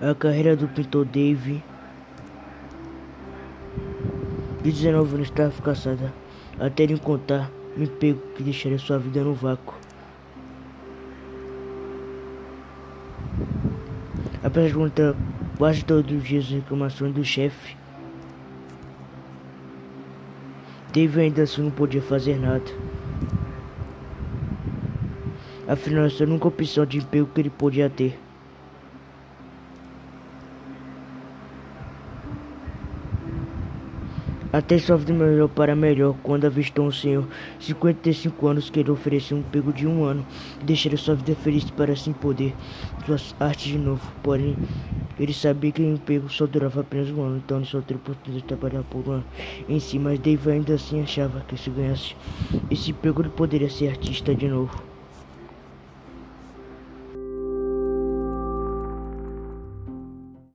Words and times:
A 0.00 0.14
carreira 0.14 0.56
do 0.56 0.66
pintor 0.66 1.04
Dave, 1.04 1.62
de 4.62 4.72
19 4.72 5.14
anos, 5.14 5.28
estava 5.28 5.52
caçada 5.60 6.10
até 6.58 6.84
ele 6.84 6.94
encontrar 6.94 7.50
um 7.76 7.82
emprego 7.82 8.18
que 8.34 8.42
deixaria 8.42 8.78
sua 8.78 8.98
vida 8.98 9.22
no 9.22 9.34
vácuo. 9.34 9.74
Apesar 14.42 14.68
de 14.68 14.74
contar 14.74 15.14
quase 15.58 15.84
todos 15.84 16.16
os 16.16 16.24
dias 16.24 16.44
as 16.46 16.50
reclamações 16.50 17.14
do 17.14 17.22
chefe, 17.22 17.76
Dave 20.94 21.20
ainda 21.20 21.42
assim 21.42 21.60
não 21.60 21.70
podia 21.70 22.00
fazer 22.00 22.40
nada. 22.40 22.64
Afinal, 25.68 26.06
essa 26.06 26.22
era 26.22 26.30
a 26.30 26.32
única 26.32 26.48
opção 26.48 26.86
de 26.86 26.96
emprego 26.96 27.28
que 27.34 27.42
ele 27.42 27.50
podia 27.50 27.90
ter. 27.90 28.18
Até 34.52 34.78
sua 34.78 34.96
vida 34.96 35.12
melhor 35.12 35.48
para 35.48 35.76
melhor 35.76 36.16
quando 36.24 36.44
avistou 36.44 36.86
um 36.86 36.90
senhor, 36.90 37.24
55 37.60 38.48
anos, 38.48 38.68
que 38.68 38.82
lhe 38.82 38.90
ofereceu 38.90 39.36
um 39.36 39.42
pego 39.42 39.72
de 39.72 39.86
um 39.86 40.04
ano 40.04 40.26
e 40.66 40.96
sua 40.96 41.14
vida 41.14 41.36
feliz 41.36 41.70
para 41.70 41.92
assim 41.92 42.12
poder 42.12 42.52
suas 43.06 43.34
artes 43.38 43.70
de 43.70 43.78
novo. 43.78 44.02
Porém, 44.24 44.56
ele 45.20 45.32
sabia 45.32 45.70
que 45.70 45.82
o 45.82 45.94
emprego 45.94 46.28
só 46.28 46.46
durava 46.46 46.80
apenas 46.80 47.08
um 47.10 47.22
ano, 47.22 47.36
então 47.44 47.58
ele 47.58 47.66
só 47.66 47.80
teria 47.80 47.98
oportunidade 47.98 48.42
de 48.42 48.48
trabalhar 48.48 48.82
por 48.82 49.06
um 49.08 49.12
ano 49.12 49.24
em 49.68 49.78
si, 49.78 49.98
mas 49.98 50.18
Dave 50.18 50.50
ainda 50.50 50.74
assim 50.74 51.00
achava 51.00 51.40
que 51.46 51.56
se 51.56 51.70
ganhasse 51.70 52.16
esse 52.70 52.90
emprego 52.90 53.22
ele 53.22 53.28
poderia 53.28 53.70
ser 53.70 53.88
artista 53.88 54.34
de 54.34 54.48
novo. 54.48 54.89